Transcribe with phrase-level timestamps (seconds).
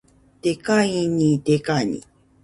[0.41, 2.03] デカいかに、デカニ